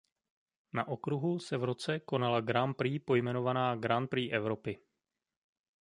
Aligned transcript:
Na 0.73 0.83
okruhu 0.87 1.39
se 1.39 1.57
v 1.57 1.63
roce 1.63 1.99
konala 1.99 2.41
Grand 2.41 2.77
Prix 2.77 2.99
pojmenovaná 2.99 3.75
Grand 3.75 4.09
Prix 4.09 4.31
Evropy. 4.33 4.77